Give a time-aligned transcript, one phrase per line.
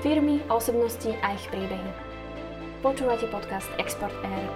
[0.00, 1.92] Firmy, osobnosti a ich príbehy.
[2.80, 4.48] Počúvate podcast Export Air.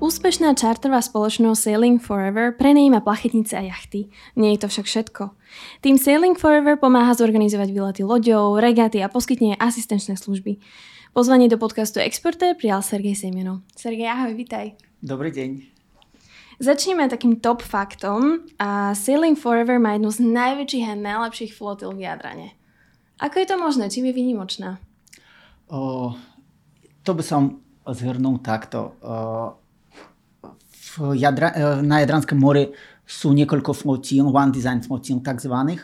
[0.00, 4.08] Úspešná čarterová spoločnosť Sailing Forever prenajíma plachetnice a jachty.
[4.40, 5.36] Nie je to však všetko.
[5.84, 10.64] Tým Sailing Forever pomáha zorganizovať výlety loďou, regaty a poskytne asistenčné služby.
[11.12, 13.68] Pozvanie do podcastu Exporter prijal Sergej Semeno.
[13.76, 14.80] Sergej, ahoj, vitaj.
[15.04, 15.71] Dobrý deň.
[16.62, 18.46] Začneme takým top faktom.
[18.54, 22.54] A Sailing Forever má jednu z najväčších a najlepších flotil v Jadrane.
[23.18, 23.90] Ako je to možné?
[23.90, 24.78] Čím je výnimočná?
[25.66, 26.14] O,
[27.02, 28.94] to by som zhrnul takto.
[29.02, 29.58] O,
[31.18, 32.70] Jadra, e, na Jadranskom mori
[33.02, 35.82] sú niekoľko flotíl, one design flotíl takzvaných.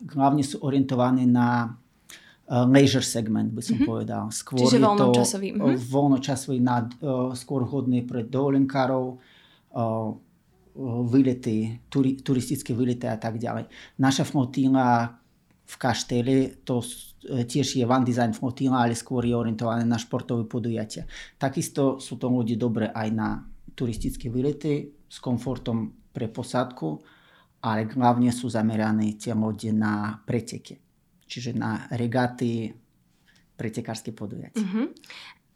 [0.00, 1.76] Hlavne sú orientované na
[2.50, 3.86] leisure segment, by som mm-hmm.
[3.86, 4.22] povedal.
[4.34, 5.48] Skôr Čiže voľnočasový.
[5.54, 5.86] Mm-hmm.
[5.86, 10.10] Voľnočasový, na, uh, skôr hodný pre dovolenkárov, uh,
[11.06, 13.70] výlety, turi, turistické výlety a tak ďalej.
[14.02, 15.14] Naša flotíla
[15.66, 16.82] v Kašteli, to
[17.22, 21.06] tiež je one design flotíla, ale skôr je orientované na športové podujatia.
[21.38, 23.44] Takisto sú to ľudí dobre aj na
[23.78, 26.98] turistické výlety s komfortom pre posádku,
[27.62, 30.89] ale hlavne sú zamerané tie lode na preteky
[31.30, 32.74] čiže na regaty,
[33.54, 34.66] pretekárske podujatie.
[34.66, 34.90] Uh-huh.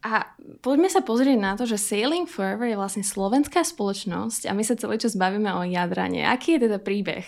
[0.04, 0.28] A
[0.60, 4.76] poďme sa pozrieť na to, že Sailing Forever je vlastne slovenská spoločnosť a my sa
[4.76, 6.28] celý čas bavíme o Jadrane.
[6.28, 7.24] Aký je teda príbeh?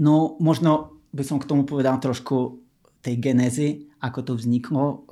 [0.00, 2.64] No, možno by som k tomu povedal trošku
[3.04, 5.04] tej genézy, ako to vzniklo.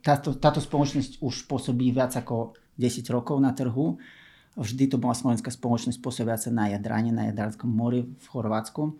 [0.00, 4.00] Táto, táto spoločnosť už pôsobí viac ako 10 rokov na trhu.
[4.56, 8.96] Vždy to bola slovenská spoločnosť pôsobiaca na Jadrane, na Jadranskom mori v Chorvátsku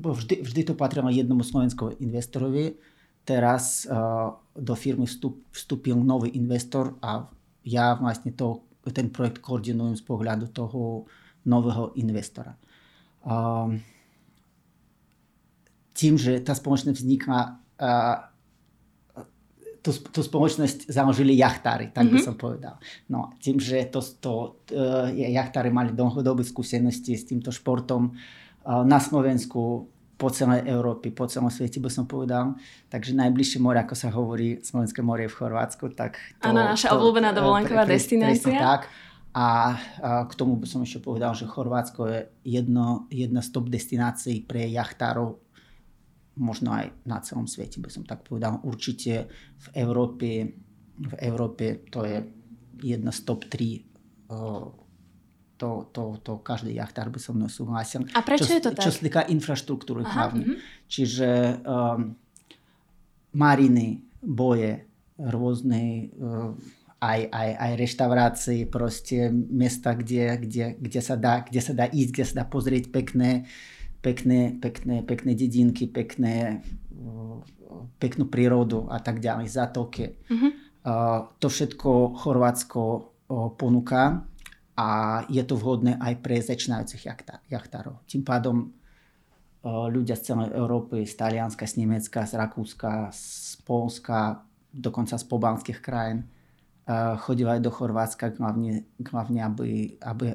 [0.00, 2.80] vždy, vždy to patrilo jednomu slovenskému investorovi.
[3.22, 7.28] Teraz uh, do firmy vstup, vstúpil nový investor a
[7.62, 11.06] ja vlastne to, ten projekt koordinujem z pohľadu toho
[11.46, 12.58] nového investora.
[13.22, 13.78] Uh,
[15.94, 17.40] tým, že tá spoločnosť vznikla,
[19.82, 22.14] tú, tú spoločnosť založili jachtári, tak mm-hmm.
[22.16, 22.78] by som povedal.
[23.10, 24.32] No, tým, že to, to
[24.72, 29.90] uh, jachtári mali dlhodobé skúsenosti s týmto športom uh, na Slovensku,
[30.22, 32.54] po celej Európe, po celom svete by som povedal.
[32.86, 36.46] Takže najbližšie more, ako sa hovorí, Slovenské more je v Chorvátsku, tak to...
[36.46, 38.54] Áno, naša to, obľúbená dovolenková pre, destinácia.
[38.54, 38.86] tak.
[39.34, 43.66] A, a k tomu by som ešte povedal, že Chorvátsko je jedno, jedna z top
[43.66, 45.42] destinácií pre jachtárov
[46.36, 48.60] možno aj na celom svete, by som tak povedal.
[48.64, 49.28] Určite
[49.58, 50.56] v Európe,
[50.96, 52.24] v Európe to je
[52.80, 53.92] jedna z top 3
[55.62, 58.02] to, to, to každý jachtár by mnou súhlasil.
[58.18, 58.82] A prečo čo, je to tak?
[58.82, 60.42] Čo sa týka infraštruktúry hlavne.
[60.42, 60.90] Mm-hmm.
[60.90, 61.28] Čiže
[61.62, 62.18] um,
[63.38, 64.90] mariny, boje,
[65.22, 66.50] rôzne uh,
[66.98, 72.10] aj, aj, aj reštaurácie, proste mesta, kde, kde, kde, sa dá, kde sa dá ísť,
[72.10, 76.60] kde sa dá pozrieť pekné uh, pekné, pekné, pekné dedinky, pekné,
[78.02, 80.18] peknú prírodu a tak ďalej, zatoky.
[80.26, 80.52] Mm-hmm.
[81.38, 82.80] To všetko Chorvátsko
[83.54, 84.26] ponúka
[84.74, 84.88] a
[85.30, 87.06] je to vhodné aj pre začínajúcich
[87.48, 88.02] jachtárov.
[88.10, 88.74] Tým pádom
[89.64, 94.42] ľudia z celej Európy, z Talianska, z Nemecka, z Rakúska, z Polska,
[94.74, 96.26] dokonca z pobalských krajín
[97.22, 100.34] chodili do Chorvátska hlavne, hlavne aby, aby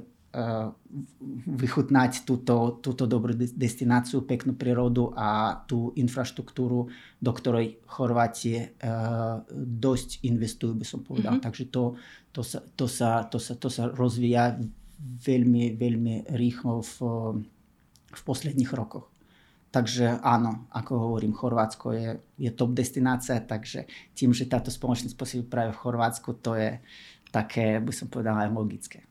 [1.47, 10.21] vychutnať túto, túto dobrú destináciu, peknú prírodu a tú infraštruktúru, do ktorej Chorváti uh, dosť
[10.29, 11.37] investujú, by som povedal.
[11.37, 11.47] Mm-hmm.
[11.49, 11.97] Takže to,
[12.29, 14.61] to, sa, to, sa, to, sa, to sa rozvíja
[15.01, 16.95] veľmi, veľmi rýchlo v,
[18.13, 19.09] v posledných rokoch.
[19.67, 22.09] Takže áno, ako hovorím, Chorvátsko je,
[22.39, 26.79] je top destinácia, takže tým, že táto spoločnosť pôsobí práve v Chorvátsku, to je
[27.29, 29.03] také, by som povedal, aj logické.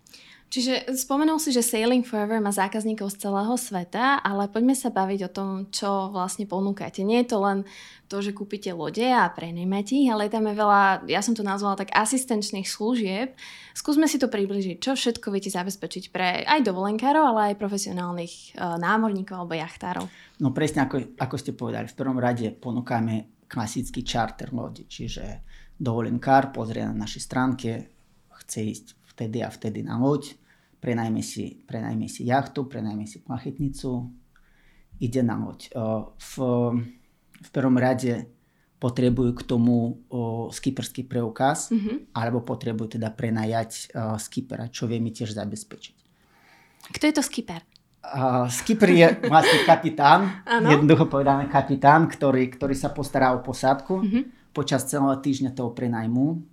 [0.47, 5.21] Čiže spomenul si, že Sailing Forever má zákazníkov z celého sveta, ale poďme sa baviť
[5.27, 7.03] o tom, čo vlastne ponúkate.
[7.03, 7.59] Nie je to len
[8.07, 11.75] to, že kúpite lode a prenajmete ich, ale tam je veľa, ja som to nazvala
[11.75, 13.35] tak asistenčných služieb.
[13.75, 14.79] Skúsme si to približiť.
[14.79, 20.07] Čo všetko viete zabezpečiť pre aj dovolenkárov, ale aj profesionálnych uh, námorníkov alebo jachtárov?
[20.39, 21.91] No presne ako, ako ste povedali.
[21.91, 25.43] V prvom rade ponúkame klasický charter lodi, čiže
[25.75, 27.71] dovolenkár pozrie na našej stránke,
[28.47, 30.37] chce ísť vtedy a vtedy na loď,
[30.77, 34.13] prenajme si, prenajme si jachtu, prenajme si plachetnicu,
[35.01, 35.73] ide na loď.
[36.21, 36.33] V,
[37.41, 38.29] v prvom rade
[38.77, 42.13] potrebujú k tomu o, skipperský preukaz, mm-hmm.
[42.13, 45.97] alebo potrebujú teda prenajať o, skipera, čo vieme tiež zabezpečiť.
[46.93, 47.65] Kto je to skipper?
[48.07, 53.95] Uh, skipper je vlastne kapitán, jednoducho povedané kapitán, ktorý, ktorý sa postará o posádku.
[54.05, 54.53] Mm-hmm.
[54.53, 56.45] Počas celého týždňa toho prenajmu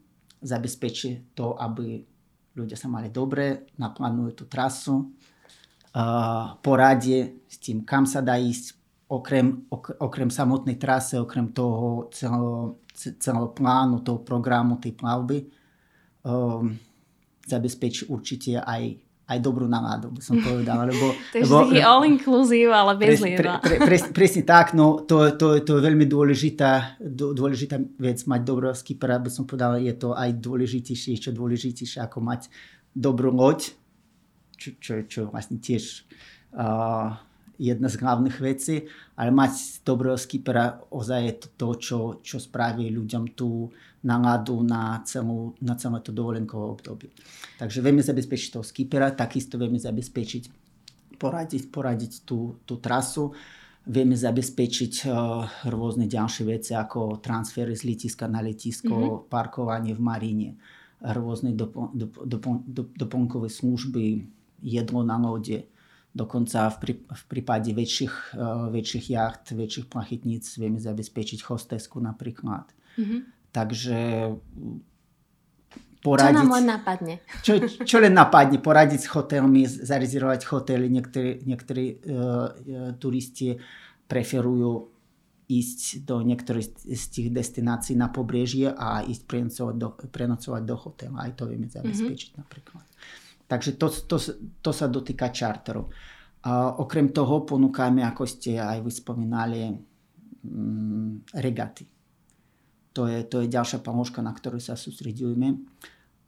[0.43, 2.03] zabezpečí to, aby
[2.53, 5.09] ľudia sa mali dobre, naplánujú tú trasu,
[5.93, 8.77] uh, poradie s tým, kam sa dá ísť,
[9.09, 15.49] okrem, ok, okrem samotnej trasy, okrem toho celého, celého plánu, toho programu, tej plavby,
[16.25, 16.73] um,
[17.45, 20.83] zabezpečí určite aj aj dobrú náladu, by som povedal.
[20.91, 25.07] Lebo, to je lebo, all inclusive, ale bez pre, pre, pre, pre, Presne tak, no
[25.07, 29.95] to, to, to je veľmi dôležitá, dôležitá vec mať dobrého skipera, by som povedal, je
[29.95, 32.51] to aj dôležitejšie, čo dôležitejšie ako mať
[32.91, 33.71] dobrú loď,
[34.59, 36.03] čo, čo, čo vlastne tiež
[36.55, 37.15] uh,
[37.57, 38.75] jedna z hlavných vecí,
[39.13, 43.69] ale mať dobrého skipera ozaj je to, to čo, čo spraví ľuďom tú
[44.03, 47.09] náladu na, celú, na celé to dovolenkové obdobie.
[47.61, 50.43] Takže vieme zabezpečiť toho skipera, takisto vieme zabezpečiť,
[51.21, 53.31] poradiť, poradiť tú, tú trasu,
[53.85, 55.13] vieme zabezpečiť uh,
[55.69, 59.29] rôzne ďalšie veci ako transfery z letiska na letisko, mm-hmm.
[59.29, 60.49] parkovanie v maríne,
[61.03, 62.55] rôzne dopon, dopon, dopon,
[62.97, 64.25] doplnkové služby,
[64.63, 65.67] jedlo na lode,
[66.13, 72.69] Dokonca v, prí, v prípade väčších, uh, väčších jacht, väčších plachytníc vieme zabezpečiť hostesku napríklad.
[73.01, 73.19] Mm-hmm.
[73.49, 73.99] Takže
[76.05, 76.37] poradiť...
[76.37, 77.15] Čo nám len napadne?
[77.41, 78.61] Čo, čo len napadne?
[78.61, 80.85] Poradiť s hotelmi, zarezervovať hotely.
[80.93, 82.45] Niektorí, niektorí uh, uh,
[83.01, 83.57] turisti
[84.05, 84.93] preferujú
[85.49, 91.25] ísť do niektorých z tých destinácií na pobrežie a ísť prenocovať do, prenocovať do hotela.
[91.25, 92.41] Aj to vieme zabezpečiť mm-hmm.
[92.45, 92.85] napríklad.
[93.47, 94.17] Takže to, to,
[94.63, 95.91] to sa dotýka čarterov.
[96.43, 99.71] A okrem toho ponúkame, ako ste aj vy spomínali,
[100.43, 101.87] mm, regaty.
[102.93, 105.59] To je, to je ďalšia položka, na ktorú sa sústredujeme.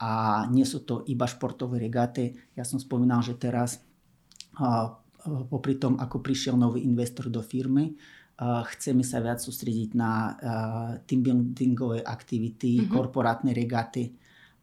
[0.01, 2.35] A nie sú to iba športové regaty.
[2.56, 3.79] Ja som spomínal, že teraz
[5.51, 7.95] popri tom, ako prišiel nový investor do firmy,
[8.39, 10.35] chceme sa viac sústrediť na
[11.07, 12.91] team buildingové aktivity, mm-hmm.
[12.91, 14.11] korporátne regaty,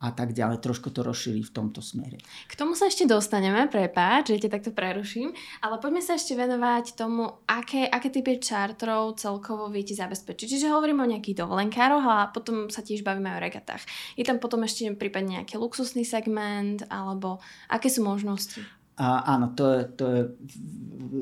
[0.02, 0.58] a tak ďalej.
[0.58, 2.18] Trošku to rozšíri v tomto smere.
[2.50, 5.30] K tomu sa ešte dostaneme, prepáč, že ťa takto preruším,
[5.62, 10.58] ale poďme sa ešte venovať tomu, aké, aké typy čartrov celkovo viete zabezpečiť.
[10.58, 13.86] Čiže hovoríme o nejakých dovolenkároch a potom sa tiež bavíme o regatách.
[14.18, 17.38] Je tam potom ešte prípadne nejaký luxusný segment, alebo
[17.70, 18.58] aké sú možnosti?
[18.98, 20.22] A, áno, to je, to je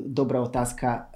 [0.09, 1.13] dobrá otázka.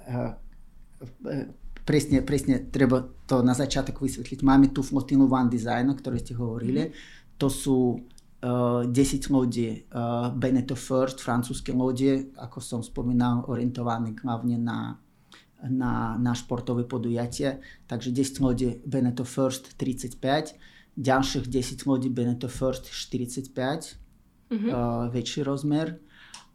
[1.86, 4.46] Presne, presne, treba to na začiatok vysvetliť.
[4.46, 6.94] Máme tu flotilu One Design, o ktorej ste hovorili.
[6.94, 8.00] Mm to sú
[8.44, 14.96] uh, eh, 10 lodí uh, Beneteau First, francúzske lode, ako som spomínal, orientované hlavne na,
[15.68, 17.60] na, na športové podujatie.
[17.86, 20.56] Takže 10 lodí Beneteau First 35,
[20.96, 23.52] ďalších 10 lodí Beneteau First 45,
[24.50, 24.70] mm-hmm.
[24.72, 26.00] uh, väčší rozmer.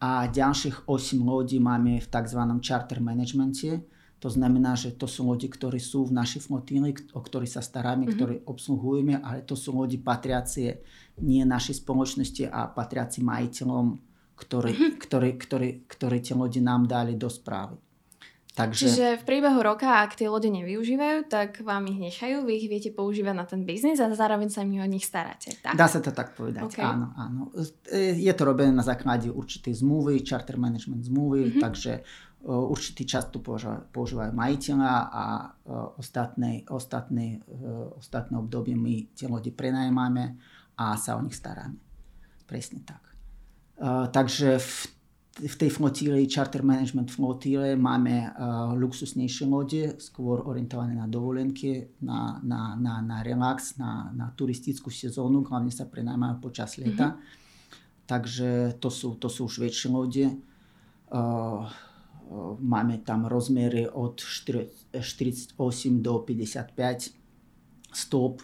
[0.01, 2.41] A ďalších 8 lodí máme v tzv.
[2.65, 3.85] charter managemente,
[4.21, 8.06] to znamená, že to sú lodi, ktorí sú v našej flotíle, o ktorých sa staráme,
[8.06, 8.13] mm-hmm.
[8.13, 10.85] ktoré obsluhujeme, ale to sú lodi patriacie
[11.25, 13.97] nie našej spoločnosti a patriaci majiteľom,
[14.38, 14.91] ktorí, mm-hmm.
[15.01, 17.81] ktorí, ktorí, ktorí tie lodi nám dali do správy.
[18.51, 18.83] Takže...
[18.83, 22.91] Čiže v priebehu roka, ak tie lode nevyužívajú, tak vám ich nechajú, vy ich viete
[22.91, 25.56] používať na ten biznis a zároveň sa mi o nich staráte.
[25.63, 25.71] Tak?
[25.74, 26.83] Dá sa to tak povedať, okay.
[26.83, 27.41] áno, áno.
[27.95, 31.62] Je to robené na základe určitej zmluvy, charter management zmluvy, mm-hmm.
[31.63, 32.03] takže
[32.45, 33.38] určitý čas tu
[33.93, 35.25] používajú majiteľa a
[36.01, 37.38] ostatné, ostatné,
[37.97, 40.41] ostatné obdobie my tie lode prenajímame
[40.73, 41.77] a sa o nich staráme.
[42.49, 43.03] Presne tak.
[44.09, 44.71] Takže v,
[45.45, 48.33] v tej flotíle, charter management flotíle máme
[48.74, 55.45] luxusnejšie lode, skôr orientované na dovolenky, na, na, na, na relax, na, na turistickú sezónu,
[55.45, 57.13] hlavne sa prenajímajú počas leta.
[57.13, 57.39] Mm-hmm.
[58.10, 58.50] Takže
[58.81, 60.25] to sú, to sú už väčšie lode.
[61.12, 61.69] Uh,
[62.59, 67.11] máme tam rozmery od 48 do 55
[67.91, 68.41] stop,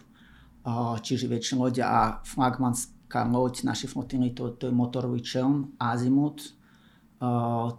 [1.00, 6.52] čiže väčšie lode a flagmanská loď našej flotily to, to je motorový čelm Azimut,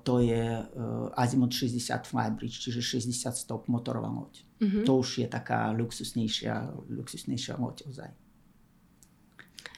[0.03, 0.65] to je
[1.13, 4.41] Azimut 60 Flybridge, čiže 60 stop motorová loď.
[4.59, 4.83] Mm-hmm.
[4.89, 8.11] To už je taká luxusnejšia, luxusnejšia loď ozaj.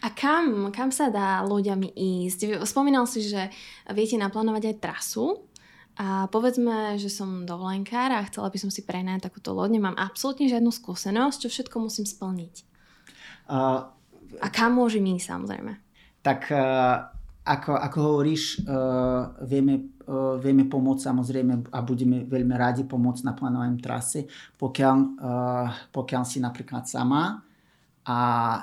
[0.01, 2.65] A kam, kam sa dá loďami ísť?
[2.65, 3.53] Spomínal si, že
[3.93, 5.45] viete naplánovať aj trasu.
[6.00, 10.48] A povedzme, že som dovolenkár a chcela by som si prenajať takúto loď, nemám absolútne
[10.48, 12.55] žiadnu skúsenosť, čo všetko musím splniť.
[13.51, 13.91] Uh,
[14.39, 15.75] a kam môžem ísť samozrejme?
[16.24, 17.12] Tak uh,
[17.43, 23.33] ako, ako hovoríš, uh, vieme, uh, vieme pomôcť samozrejme a budeme veľmi radi pomôcť na
[23.36, 27.43] plánovaní trasy, pokiaľ, uh, pokiaľ si napríklad sama
[28.07, 28.19] a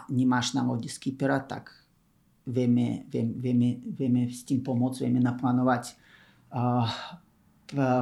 [0.09, 1.75] nemáš na lodi skipera, tak
[2.49, 5.99] vieme, vieme, vieme, vieme s tým pomôcť, vieme naplánovať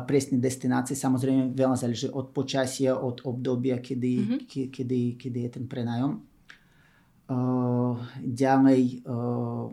[0.06, 0.94] presné destinácie.
[0.94, 4.40] Samozrejme veľa záleží od počasia, od obdobia, kedy, mm-hmm.
[4.46, 6.22] ke, kedy, kedy je ten prenajom.
[7.26, 9.66] Uh, ďalej uh,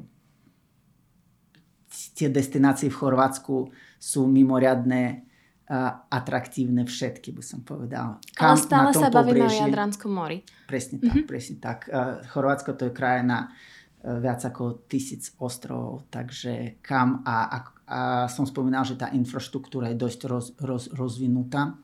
[2.18, 3.70] tie destinácie v Chorvátsku
[4.02, 5.30] sú mimoriadne
[6.12, 8.20] atraktívne všetky, by som povedal.
[8.36, 10.44] Kam Ale stále sa bavíme o Jadranskom mori.
[10.68, 11.26] Presne tak, mm-hmm.
[11.26, 11.88] presne tak.
[12.30, 13.50] Chorvátsko to je krajina
[14.04, 20.00] viac ako tisíc ostrovov, takže kam a, a, a som spomínal, že tá infraštruktúra je
[20.00, 21.76] dosť roz, roz, rozvinutá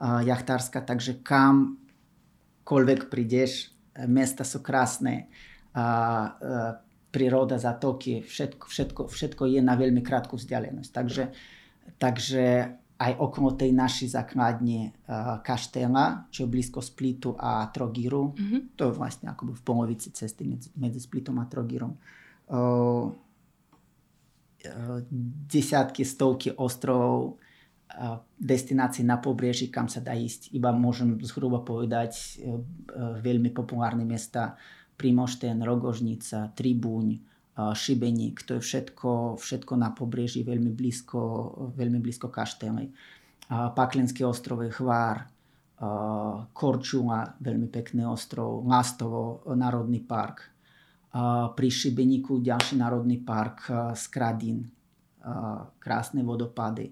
[0.00, 3.70] jachtárska, takže kamkoľvek prídeš,
[4.10, 5.30] mesta sú krásne,
[5.76, 6.72] uh, uh,
[7.14, 10.90] príroda, zatoky, všetko, všetko, všetko je na veľmi krátku vzdialenosť.
[10.90, 11.24] Takže,
[12.02, 12.44] takže
[12.98, 18.34] aj okolo tej našej základne uh, Kaštela, čo je blízko Splitu a Trogiru.
[18.34, 18.60] Mm-hmm.
[18.74, 21.94] To je vlastne akoby v polovici cesty medzi, medzi Splitom a Trogirom.
[21.94, 21.94] Uh,
[22.50, 23.14] uh,
[25.48, 27.38] desiatky, stovky ostrovov,
[28.40, 30.50] destinácií na pobreží, kam sa dá ísť.
[30.50, 34.58] Iba môžem zhruba povedať uh, uh, veľmi populárne miesta
[34.94, 41.18] Primošten, Rogožnica, Tribuň, Šibeník, to je všetko, všetko na pobreží, veľmi blízko,
[41.78, 42.90] veľmi blízko Kaštely.
[43.50, 45.22] Paklenský ostrov je Chvár,
[46.50, 50.53] Korčula, veľmi pekný ostrov, Lastovo, národný park.
[51.54, 54.66] Pri Šibeníku ďalší národný park Skradín,
[55.78, 56.90] krásne vodopady.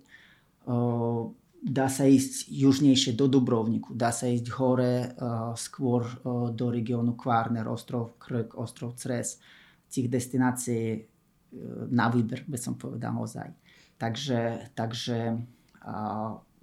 [1.63, 5.11] Dá sa ísť južnejšie do Dubrovniku, dá sa ísť hore
[5.59, 6.07] skôr
[6.55, 9.43] do regiónu Kvárner, ostrov Krk, ostrov Cres
[9.93, 11.01] tých destinácií e,
[11.93, 13.53] na výber, by som povedal ozaj.
[14.01, 15.37] Takže, takže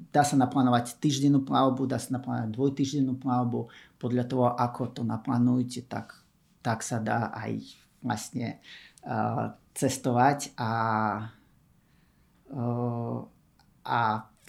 [0.09, 3.69] dá sa naplánovať týždennú plavbu, dá sa naplánovať dvojtýždennú plavbu.
[4.01, 6.17] Podľa toho, ako to naplánujete, tak,
[6.61, 7.63] tak sa dá aj
[8.03, 8.59] vlastne
[9.03, 10.71] a, cestovať a,
[12.51, 12.65] a,
[13.85, 13.99] a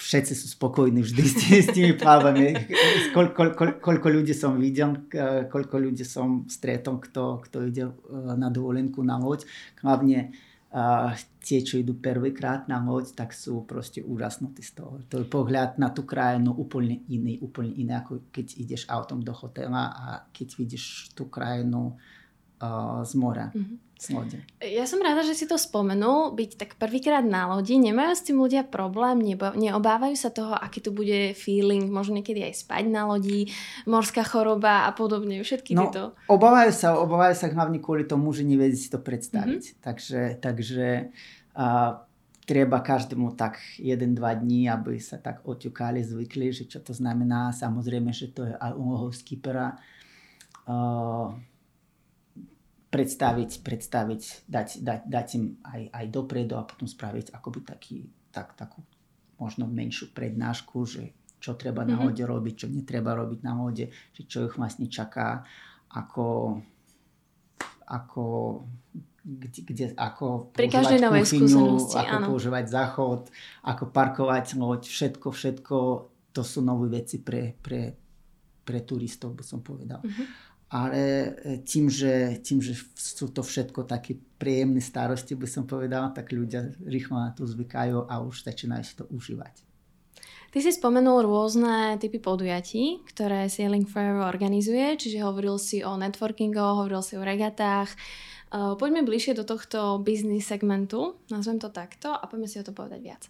[0.01, 2.57] všetci sú spokojní vždy s, tými, s tými plavami.
[3.13, 4.97] Koľko, koľko, koľko ľudí som videl,
[5.53, 7.95] koľko ľudí som stretol, kto, kto ide e,
[8.35, 9.45] na dovolenku na loď.
[9.85, 10.33] Hlavne
[10.71, 11.13] uh,
[11.43, 15.03] tie, čo idú prvýkrát na loď, tak sú proste úžasnutí z toho.
[15.11, 19.35] To je pohľad na tú krajinu úplne iný, úplne iný, ako keď ideš autom do
[19.35, 21.99] hotela a keď vidíš tú krajinu
[23.05, 23.49] z mora.
[23.57, 24.39] Mm-hmm z lode.
[24.65, 27.77] Ja som rada, že si to spomenul, byť tak prvýkrát na lodi.
[27.77, 29.21] Nemajú s tým ľudia problém?
[29.21, 33.53] Nebo, neobávajú sa toho, aký tu bude feeling, možno niekedy aj spať na lodi,
[33.85, 36.17] morská choroba a podobne, všetky no, tieto?
[36.33, 39.63] obávajú sa, obávajú sa hlavne kvôli tomu, že nevedí si to predstaviť.
[39.69, 39.85] Mm-hmm.
[39.85, 40.89] Takže, takže
[41.53, 42.01] a,
[42.49, 47.53] treba každému tak 1-2 dní, aby sa tak oťukali, zvykli, že čo to znamená.
[47.53, 49.77] Samozrejme, že to je aj úlohou skipera.
[50.65, 51.37] Uh,
[52.91, 58.59] predstaviť, predstaviť dať, dať, dať im aj, aj dopredu a potom spraviť akoby taký, tak,
[58.59, 58.83] takú
[59.39, 62.35] možno menšiu prednášku, že čo treba na lode mm-hmm.
[62.37, 65.47] robiť, čo netreba robiť na lode, že čo ich vlastne čaká,
[65.89, 66.61] ako,
[67.89, 68.25] ako
[69.25, 72.27] kde, kde, ako Pri každej novej kuchyňu, ako áno.
[72.29, 73.23] používať záchod,
[73.65, 75.77] ako parkovať loď, všetko, všetko,
[76.37, 77.97] to sú nové veci pre, pre,
[78.61, 80.05] pre turistov, by som povedal.
[80.05, 85.67] Mm-hmm ale e, tým že, tým, že sú to všetko také príjemné starosti, by som
[85.67, 89.67] povedal, tak ľudia rýchlo na to zvykajú a už začínajú si to užívať.
[90.51, 96.87] Ty si spomenul rôzne typy podujatí, ktoré Sailing Forever organizuje, čiže hovoril si o networkingoch,
[96.87, 97.95] hovoril si o regatách.
[98.51, 102.75] Uh, poďme bližšie do tohto business segmentu, nazvem to takto a poďme si o to
[102.75, 103.23] povedať viac.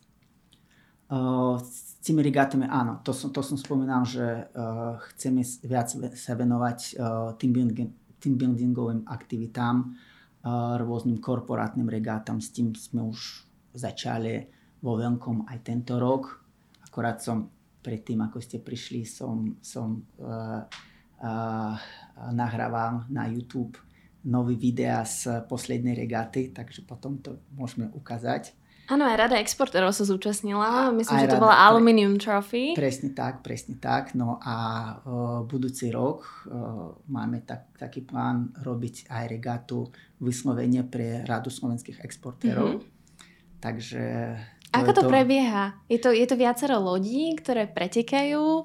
[1.11, 1.59] Uh,
[2.01, 7.35] tými regátami áno, to som, to som spomínal, že uh, chceme viac sa venovať uh,
[7.37, 7.91] team, building,
[8.23, 9.97] team buildingovým aktivitám,
[10.81, 12.41] rôznym korporátnym regátam.
[12.41, 13.45] S tým sme už
[13.77, 14.49] začali
[14.81, 16.41] vo veľkom aj tento rok.
[16.81, 17.53] Akorát som
[17.85, 20.65] predtým, ako ste prišli, som, som uh,
[21.21, 21.77] uh,
[22.33, 23.77] nahrával na YouTube
[24.25, 28.53] nový videa z poslednej regáty, takže potom to môžeme ukázať.
[28.91, 30.91] Áno, aj Rada exportérov sa zúčastnila.
[30.91, 32.75] Myslím, aj že to rada, bola Aluminium Trophy.
[32.75, 34.19] Presne tak, presne tak.
[34.19, 34.57] No a
[34.99, 39.87] uh, budúci rok uh, máme tak, taký plán robiť aj regatu
[40.19, 42.83] vyslovene pre Radu slovenských exportérov.
[42.83, 43.63] Mm-hmm.
[43.63, 44.07] Takže...
[44.71, 45.75] To Ako to, to prebieha?
[45.91, 48.63] Je to, je to viacero lodí, ktoré pretekajú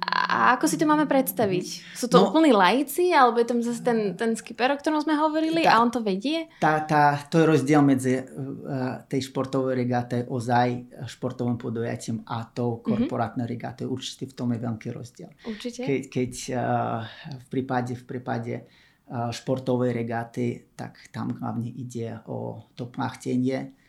[0.00, 1.66] a ako si to máme predstaviť?
[1.92, 5.18] Sú to no, úplní lajci, alebo je tam zase ten, ten skipper, o ktorom sme
[5.18, 6.48] hovorili tá, a on to vedie?
[6.62, 12.80] Tá, tá, to je rozdiel medzi uh, tej športovej regáte ozaj športovým podujatím a tou
[12.80, 12.82] mhm.
[12.86, 13.54] korporátnou mm-hmm.
[13.58, 13.92] regátou.
[13.92, 15.30] Určite v tom je veľký rozdiel.
[15.44, 15.80] Určite.
[15.84, 17.02] Ke, keď uh,
[17.36, 23.79] v prípade, v prípade uh, športovej regáty, tak tam hlavne ide o to plachtenie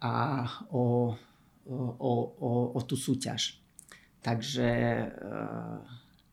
[0.00, 0.14] a
[0.72, 1.12] o,
[1.68, 3.64] o, o, o, tú súťaž
[4.24, 4.68] Takže
[5.12, 5.78] eh,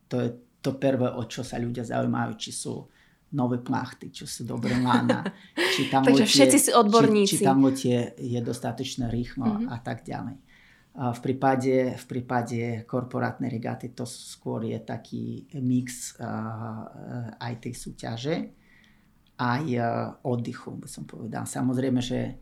[0.08, 0.30] to je
[0.64, 2.88] to prvé, o čo sa ľudia zaujímajú, či sú
[3.36, 5.24] nové plachty, čo sú dobré lana.
[5.72, 7.40] Či tam Takže všetci sú odborníci.
[7.40, 9.72] Či, či tam lotie je dostatočne rýchlo mm-hmm.
[9.72, 10.36] a tak ďalej.
[11.00, 17.72] A v prípade, v prípade korporátnej regaty to skôr je taký mix uh, aj tej
[17.72, 18.36] súťaže,
[19.40, 21.48] aj uh, oddychu, by som povedal.
[21.48, 22.36] Samozrejme, že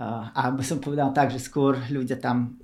[0.00, 2.58] a by som povedal tak, že skôr ľudia tam,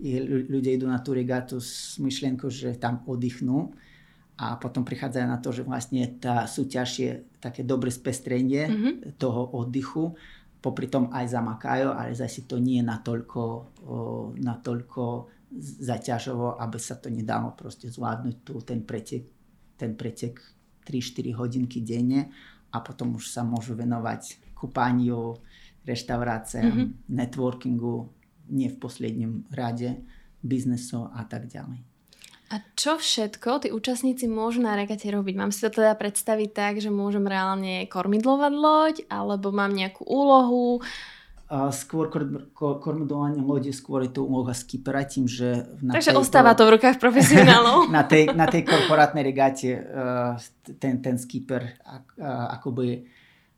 [0.50, 3.70] ľudia idú na tú regatu s myšlienkou, že tam oddychnú
[4.34, 8.94] a potom prichádzajú na to, že vlastne tá súťaž je také dobré spestrenie mm-hmm.
[9.20, 10.16] toho oddychu
[10.60, 13.96] popri tom aj zamakajú, ale zase to nie je natoľko, o,
[14.36, 15.32] natoľko
[15.80, 19.24] zaťažovo, aby sa to nedalo proste zvládnuť tu, ten pretek,
[19.80, 20.36] ten pretek
[20.84, 22.30] 3-4 hodinky denne
[22.70, 25.40] a potom už sa môžu venovať kúpaniu,
[25.86, 26.88] reštauráciám, mm-hmm.
[27.08, 28.10] networkingu,
[28.50, 30.00] nie v posledním rade,
[30.42, 31.80] biznesu a tak ďalej.
[32.50, 35.34] A čo všetko tí účastníci môžu na regate robiť?
[35.38, 40.82] Mám si to teda predstaviť tak, že môžem reálne kormidlovať loď, alebo mám nejakú úlohu?
[41.46, 42.10] A skôr
[42.54, 45.62] kormidlovanie lode, skôr je to úloha skipera, tým, že...
[45.78, 47.86] Na Takže tejto, ostáva to v rukách profesionálov.
[47.94, 50.34] na, tej, na tej korporátnej regate uh,
[50.78, 53.06] ten, ten skipper uh, akoby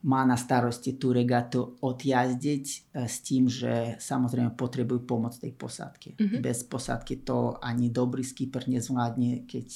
[0.03, 6.19] má na starosti tú regatu odjazdiť e, s tým, že samozrejme potrebujú pomoc tej posádky.
[6.19, 6.41] Mm-hmm.
[6.43, 9.69] Bez posádky to ani dobrý skipper nezvládne, keď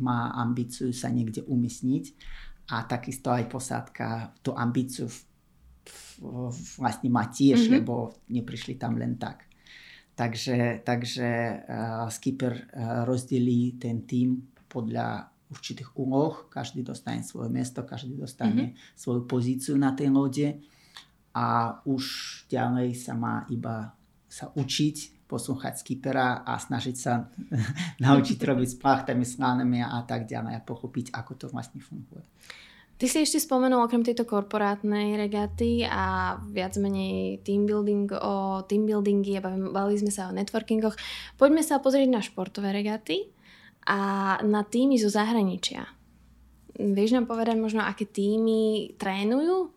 [0.00, 2.04] má ambíciu sa niekde umiestniť.
[2.72, 5.04] A takisto aj posádka tú ambíciu
[6.80, 7.76] vlastne má tiež, mm-hmm.
[7.76, 9.52] lebo neprišli tam len tak.
[10.14, 11.28] Takže, takže
[11.66, 18.74] uh, skipper uh, rozdelí ten tým podľa určitých úloh, každý dostane svoje miesto, každý dostane
[18.74, 18.96] mm-hmm.
[18.96, 20.48] svoju pozíciu na tej lode
[21.34, 22.04] a už
[22.48, 23.92] ďalej sa má iba
[24.30, 27.30] sa učiť, poslúchať skipera a snažiť sa
[28.04, 32.22] naučiť robiť s plachtami, slánami a tak ďalej a pochopiť, ako to vlastne funguje.
[32.94, 38.86] Ty si ešte spomenul okrem tejto korporátnej regaty a viac menej team building o team
[38.86, 40.94] buildingy a bavili sme sa o networkingoch.
[41.34, 43.33] Poďme sa pozrieť na športové regaty
[43.84, 43.98] a
[44.42, 45.86] na týmy zo zahraničia.
[46.74, 49.70] Vieš nám povedať možno, aké týmy trénujú?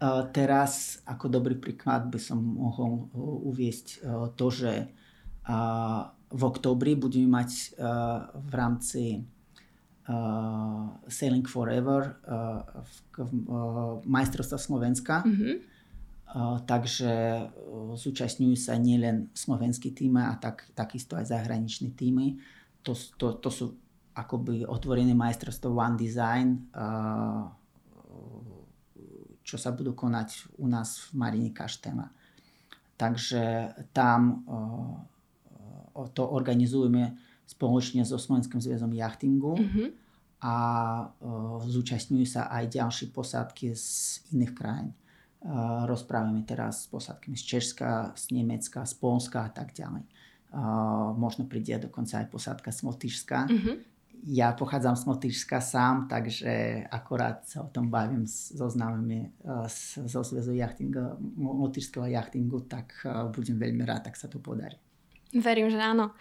[0.00, 4.72] Uh, teraz ako dobrý príklad by som mohol uh, uviesť uh, to, že
[6.30, 9.02] v oktobri budeme mať uh, v rámci
[11.06, 12.18] Sailing Forever
[12.82, 12.94] v,
[14.06, 15.22] majstrovstva Slovenska.
[15.22, 15.54] Mm-hmm.
[16.66, 17.12] Takže
[17.94, 22.38] zúčastňujú sa nielen slovenskí týmy, a tak, takisto aj zahraniční týmy
[22.80, 23.66] to, to, to sú
[24.10, 26.68] akoby otvorené majstrovstvo One Design,
[29.40, 32.10] čo sa budú konať u nás v Marine Kaštela.
[33.00, 34.44] Takže tam
[36.12, 37.16] to organizujeme
[37.48, 39.88] spoločne so Slovenským zväzom jachtingu mm-hmm.
[40.44, 40.54] a
[41.64, 44.92] zúčastňujú sa aj ďalšie posádky z iných krajín.
[45.88, 50.04] Rozprávame teraz s posádkami z Česka, z Nemecka, z Polska a tak ďalej.
[50.04, 50.29] Uh,
[51.14, 53.46] možno príde dokonca aj posádka z Motýžska.
[53.46, 53.76] Mm-hmm.
[54.28, 59.64] Ja pochádzam z Motýžska sám, takže akorát sa o tom bavím so známymi uh,
[60.04, 64.76] zo Zväzu jachtingu, Motýžského jachtingu, tak uh, budem veľmi rád, tak sa to podarí.
[65.32, 66.12] Verím, že áno.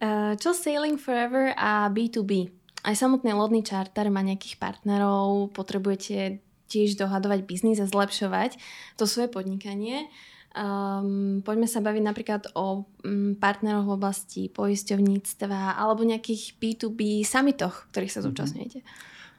[0.00, 2.48] Uh, čo Sailing Forever a B2B?
[2.80, 6.40] Aj samotný lodný charter má nejakých partnerov, potrebujete
[6.72, 8.56] tiež dohadovať biznis a zlepšovať
[8.96, 10.08] to svoje podnikanie.
[10.54, 17.90] Um, poďme sa baviť napríklad o um, partneroch v oblasti poisťovníctva alebo nejakých B2B samitoch,
[17.90, 18.26] ktorých sa mhm.
[18.30, 18.78] zúčastňujete.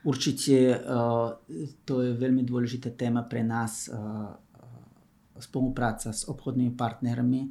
[0.04, 1.40] Určite uh,
[1.88, 4.36] to je veľmi dôležitá téma pre nás uh,
[5.40, 7.48] spolupráca s obchodnými partnermi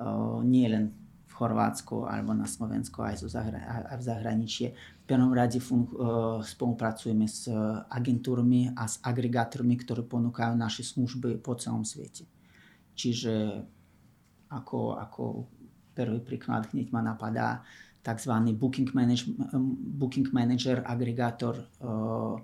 [0.00, 0.88] uh, nie len
[1.28, 4.64] v Chorvátsku alebo na Slovensku aj, zahra- aj v zahraničí.
[4.72, 7.52] V prvom rade fun- uh, spolupracujeme s
[7.92, 12.24] agentúrmi a s agregátormi, ktorí ponúkajú naše služby po celom svete.
[12.94, 13.34] Čiže
[14.54, 15.22] ako, ako
[15.94, 17.62] prvý príklad hneď ma napadá
[18.04, 18.32] tzv.
[18.54, 19.24] Booking, manage,
[19.98, 22.36] booking Manager, agregátor uh,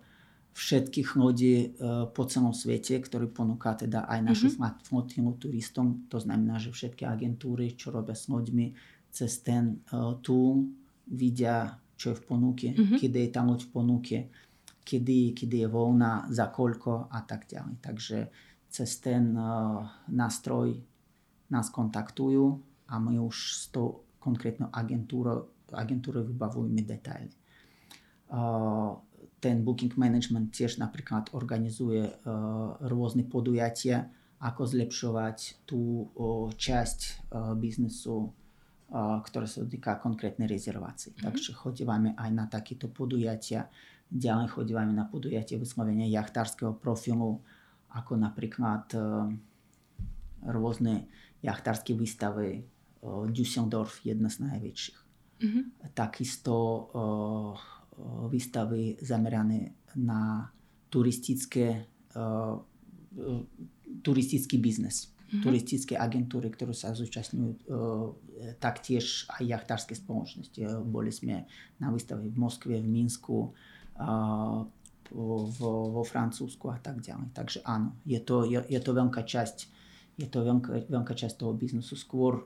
[0.50, 4.86] všetkých lodí uh, po celom svete, ktorý ponúka teda aj našu mm-hmm.
[4.88, 6.08] flotilu turistom.
[6.10, 8.72] To znamená, že všetky agentúry, čo robia s loďmi,
[9.12, 10.66] cez ten uh, tool
[11.06, 12.96] vidia, čo je v ponuke, mm-hmm.
[12.96, 14.18] kedy je tá loď v ponuke,
[14.80, 17.76] kedy, kedy je voľná, za koľko a tak ďalej.
[17.84, 18.18] Takže
[18.70, 20.78] cez ten uh, nástroj
[21.50, 27.34] nás kontaktujú a my už s tou konkrétnou agentúrou, agentúrou vybavujeme detaily.
[28.30, 28.94] Uh,
[29.42, 34.06] ten booking management tiež napríklad organizuje uh, rôzne podujatia,
[34.40, 36.08] ako zlepšovať tú
[36.56, 37.28] časť
[37.60, 38.32] biznesu,
[38.88, 41.12] ktorá sa týka konkrétnej rezervácie.
[41.12, 41.24] Mm-hmm.
[41.28, 43.68] Takže chodívame aj na takéto podujatia,
[44.08, 47.44] ďalej chodívame na podujatie vyslovene jachtárskeho profilu,
[47.94, 49.26] ako napríklad uh,
[50.46, 51.10] rôzne
[51.42, 52.64] jachtárske výstavy.
[53.00, 54.98] Uh, Düsseldorf, jedna z najväčších.
[55.40, 55.64] Mm-hmm.
[55.96, 56.56] Takisto
[56.92, 57.56] uh,
[58.32, 60.48] výstavy zamerané na
[60.88, 61.84] turistické,
[64.00, 65.12] turistický biznes.
[65.12, 65.42] Mm-hmm.
[65.44, 67.60] Turistické agentúry, ktoré sa zúčastňujú,
[68.56, 70.64] taktiež aj jachtárske spoločnosti.
[70.88, 71.44] Boli sme
[71.76, 73.52] na výstave v Moskve, v Minsku,
[75.14, 77.34] vo, vo Francúzsku a tak ďalej.
[77.34, 79.80] Takže áno, je to, je, je to veľká časť
[80.20, 81.96] je to veľká, veľká časť toho biznesu.
[81.96, 82.44] Skôr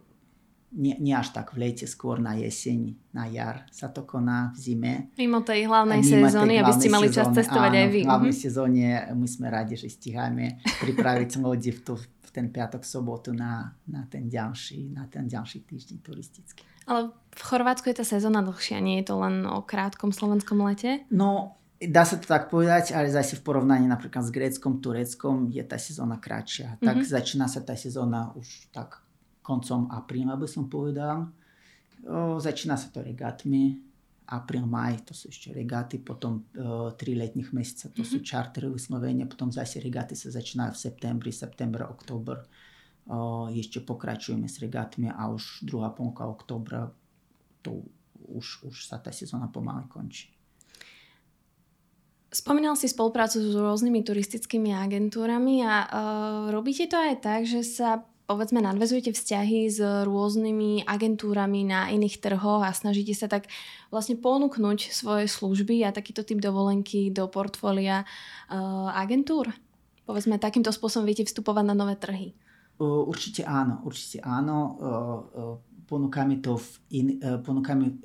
[0.74, 4.58] nie, nie až tak v lete, skôr na jeseň, na jar sa to koná v
[4.58, 4.94] zime.
[5.14, 8.00] Mimo tej hlavnej mimo sezóny, tej aby ste mali čas cestovať áno, aj vy.
[8.02, 8.42] v hlavnej mhm.
[8.42, 13.70] sezóne my sme radi, že stíhame pripraviť lodi v, tu, v ten piatok, sobotu na,
[13.86, 16.62] na, ten ďalší, na ten ďalší týždeň turistický.
[16.84, 21.06] Ale v Chorvátsku je tá sezóna dlhšia, nie je to len o krátkom slovenskom lete?
[21.08, 25.62] No, dá sa to tak povedať, ale zase v porovnaní napríklad s Gréckom, Tureckom je
[25.66, 26.78] tá sezóna kratšia.
[26.78, 26.86] Mm-hmm.
[26.86, 27.06] Tak mhm.
[27.06, 29.02] začína sa tá sezóna už tak
[29.44, 31.28] koncom apríla by som povedal.
[32.04, 33.76] O, začína sa to regatmi,
[34.28, 38.12] apríl, maj, to sú ešte regaty, potom o, tri letných mesiaca, to mm-hmm.
[38.12, 42.40] sú čartery vyslovene, potom zase regaty sa začínajú v septembri, september, október.
[43.04, 46.88] O, ešte pokračujeme s regatmi a už druhá polka októbra,
[47.60, 47.84] to
[48.24, 50.33] už, už sa tá sezóna pomaly končí.
[52.34, 55.86] Spomínal si spoluprácu s rôznymi turistickými agentúrami a uh,
[56.50, 62.66] robíte to aj tak, že sa povedzme nadvezujete vzťahy s rôznymi agentúrami na iných trhoch
[62.66, 63.46] a snažíte sa tak
[63.94, 69.54] vlastne ponúknuť svoje služby a takýto typ dovolenky do portfólia uh, agentúr?
[70.02, 72.34] Povedzme, takýmto spôsobom viete vstupovať na nové trhy.
[72.82, 74.76] Určite áno, určite áno.
[75.88, 77.06] Ponúkame to v in,
[77.40, 78.02] ponúkame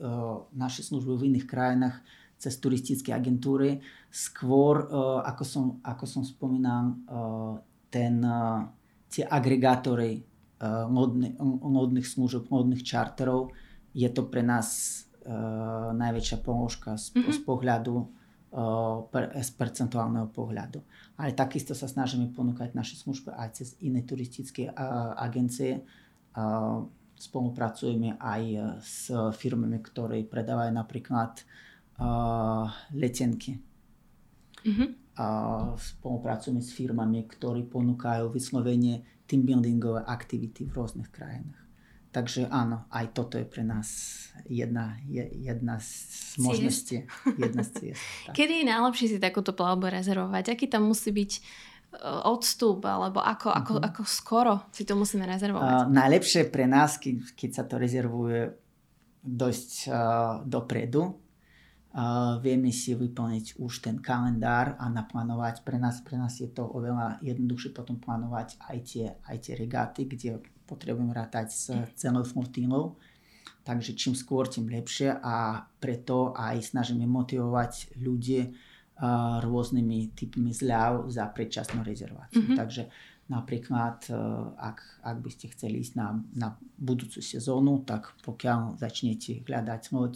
[0.56, 2.00] naše služby v iných krajinách
[2.40, 3.84] cez turistické agentúry.
[4.10, 4.90] Skôr,
[5.22, 6.98] ako som, ako som spomínal,
[7.94, 8.26] ten
[9.10, 10.22] tie agregátory
[10.62, 13.50] uh, modný, modných služeb, modných čarterov,
[13.92, 17.34] je to pre nás uh, najväčšia položka z, mm-hmm.
[17.34, 17.96] z pohľadu
[19.14, 20.82] per, z percentuálneho pohľadu.
[21.22, 25.86] Ale takisto sa snažíme ponúkať naše služby aj cez iné turistické uh, agencie.
[26.34, 28.42] Uh, spolupracujeme aj
[28.80, 31.44] s firmami, ktoré predávajú napríklad
[32.00, 33.60] uh, letenky.
[34.66, 35.28] Mm-hmm a
[35.76, 41.60] spolupracujeme s firmami, ktorí ponúkajú vyslovene team buildingové aktivity v rôznych krajinách.
[42.10, 43.86] Takže áno, aj toto je pre nás
[44.48, 47.06] jedna, jedna z možností.
[47.38, 48.02] Jedna z ciest.
[48.38, 50.56] Kedy je najlepšie si takúto plavbu rezervovať?
[50.56, 51.40] Aký tam musí byť e,
[52.26, 53.88] odstup, alebo ako, ako, uh-huh.
[53.92, 55.70] ako skoro si to musíme rezervovať?
[55.70, 58.56] Uh, najlepšie pre nás, keď, keď sa to rezervuje
[59.20, 61.29] dosť uh, dopredu,
[62.46, 65.66] vieme si vyplniť už ten kalendár a naplánovať.
[65.66, 70.06] Pre nás, pre nás je to oveľa jednoduchšie potom plánovať aj tie, aj tie regáty,
[70.06, 70.38] kde
[70.70, 73.02] potrebujeme rátať s celou flotilou.
[73.66, 78.54] Takže čím skôr, tým lepšie a preto aj snažíme motivovať ľudí
[79.40, 82.44] rôznymi typmi zľav za predčasnú rezerváciu.
[82.44, 82.58] Mm-hmm.
[82.60, 82.84] Takže
[83.32, 89.46] napríklad, uh, ak, ak by ste chceli ísť na, na budúcu sezónu, tak pokiaľ začnete
[89.48, 90.14] hľadať loď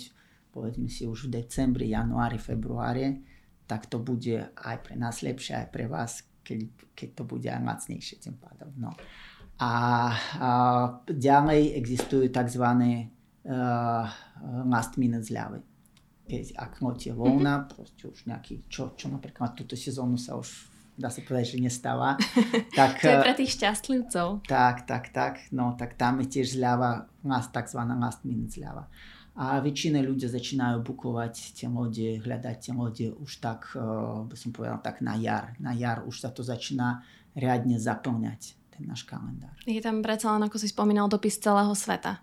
[0.54, 3.18] povedzme si už v decembri, januári, februári,
[3.66, 7.66] tak to bude aj pre nás lepšie, aj pre vás, keď, keď to bude aj
[7.66, 8.70] lacnejšie tým pádom.
[8.78, 8.94] No.
[9.58, 9.72] A,
[10.38, 10.50] a
[11.10, 12.66] ďalej existujú tzv.
[13.44, 14.08] Uh,
[14.72, 15.60] last minute zľavy.
[16.24, 17.72] Keď ak je voľná, mm-hmm.
[17.76, 22.16] proste už nejaký, čo, čo napríklad túto sezónu sa už dá sa povedať, že nestáva.
[22.80, 24.48] tak, to je pre tých šťastlivcov.
[24.48, 25.44] Tak, tak, tak.
[25.52, 27.12] No, tak tam je tiež zľava,
[27.52, 27.80] tzv.
[28.00, 28.88] last minute zľava
[29.34, 34.54] a väčšina ľudia začínajú bukovať tie lode, hľadať tie lode už tak, uh, by som
[34.54, 35.58] povedal, tak na jar.
[35.58, 37.02] Na jar už sa to začína
[37.34, 39.58] riadne zaplňať, ten náš kalendár.
[39.65, 42.22] Je tam predsa len, ako si spomínal, dopis celého sveta.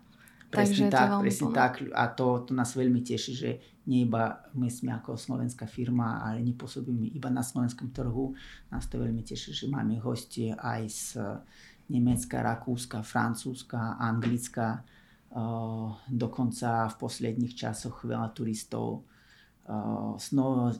[0.51, 1.55] Presne Takže tak, presne plno.
[1.55, 1.73] tak.
[1.95, 3.49] A to, to nás veľmi teší, že
[3.87, 8.35] nie iba my sme ako slovenská firma, ale nepôsobíme iba na slovenskom trhu.
[8.67, 11.03] Nás to veľmi teší, že máme hostie aj z
[11.87, 14.83] Nemecka, Rakúska, Francúzska, Anglicka,
[16.11, 19.07] dokonca v posledných časoch veľa turistov
[20.17, 20.27] z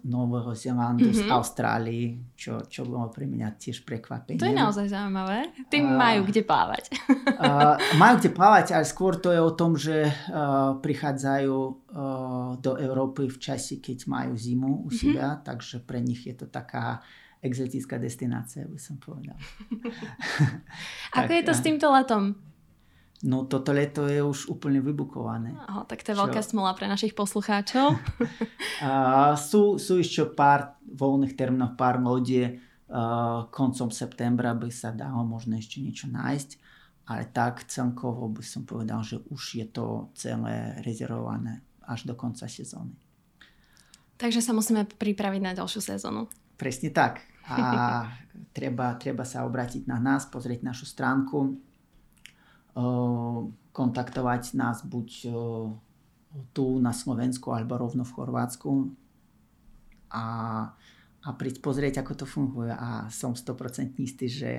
[0.03, 1.21] Nového Zelandu, mm-hmm.
[1.21, 1.31] z mhm.
[1.31, 4.41] Austrálii, čo, čo bolo pre mňa tiež prekvapenie.
[4.41, 5.47] To je naozaj zaujímavé.
[5.71, 6.91] Tým uh, majú kde plávať.
[7.39, 11.73] uh, majú kde plávať, ale skôr to je o tom, že uh, prichádzajú uh,
[12.59, 14.97] do Európy v časi, keď majú zimu u mm-hmm.
[14.97, 16.99] seba, takže pre nich je to taká
[17.39, 19.37] exotická destinácia, by som povedal.
[21.17, 22.50] Ako tak, je to s týmto letom?
[23.21, 25.53] No toto leto je už úplne vybukované.
[25.69, 27.93] Aho, tak to je veľká smola pre našich poslucháčov.
[28.85, 32.57] a, sú, sú ešte pár voľných termínov, pár lodie.
[32.91, 36.49] Uh, koncom septembra by sa dalo možno ešte niečo nájsť,
[37.07, 42.51] ale tak celkovo by som povedal, že už je to celé rezervované až do konca
[42.51, 42.99] sezóny.
[44.19, 46.27] Takže sa musíme pripraviť na ďalšiu sezónu.
[46.59, 47.23] Presne tak.
[47.47, 48.11] A
[48.57, 51.70] treba, treba sa obrátiť na nás, pozrieť našu stránku,
[53.71, 55.07] kontaktovať nás buď
[56.55, 58.71] tu na Slovensku alebo rovno v Chorvátsku
[60.11, 60.25] a,
[61.23, 64.51] a prísť pozrieť, ako to funguje a som 100% istý, že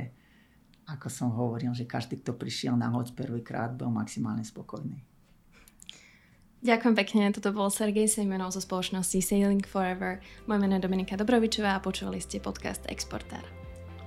[0.88, 5.00] ako som hovoril, že každý, kto prišiel na loď prvýkrát, bol maximálne spokojný.
[6.62, 10.22] Ďakujem pekne, toto bol Sergej Sejmenov zo spoločnosti Sailing Forever.
[10.46, 13.42] Moje meno je Dominika Dobrovičová a počúvali ste podcast Exporter.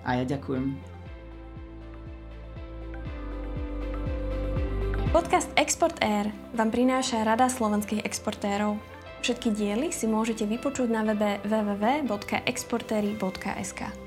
[0.08, 0.94] A ja ďakujem.
[5.15, 6.28] Podcast Export Air
[6.60, 8.75] vám prináša Rada slovenských exportérov.
[9.23, 14.05] Všetky diely si môžete vypočuť na webe www.exportery.sk.